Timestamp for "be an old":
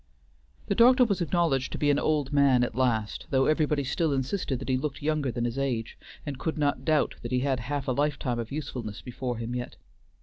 1.77-2.33